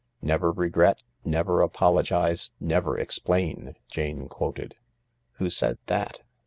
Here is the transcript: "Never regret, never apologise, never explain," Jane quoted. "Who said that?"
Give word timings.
"Never 0.23 0.51
regret, 0.51 1.03
never 1.23 1.61
apologise, 1.61 2.53
never 2.59 2.97
explain," 2.97 3.75
Jane 3.87 4.27
quoted. 4.27 4.75
"Who 5.33 5.51
said 5.51 5.77
that?" 5.85 6.23